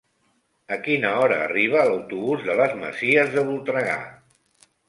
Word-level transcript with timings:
A 0.77 0.77
quina 0.87 1.11
hora 1.25 1.37
arriba 1.49 1.83
l'autobús 1.89 2.47
de 2.49 2.57
les 2.63 2.75
Masies 2.81 3.33
de 3.37 3.47
Voltregà? 3.51 3.99